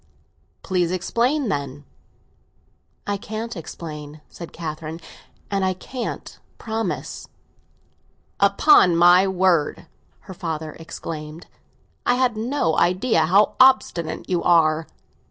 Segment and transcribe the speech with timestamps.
[0.63, 1.85] "Please explain, then."
[3.05, 4.99] "I can't explain," said Catherine.
[5.51, 7.27] "And I can't promise."
[8.39, 9.85] "Upon my word,"
[10.21, 11.45] her father explained,
[12.03, 14.87] "I had no idea how obstinate you are!"